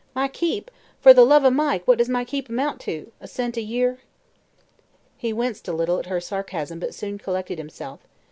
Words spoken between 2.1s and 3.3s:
keep amount to? A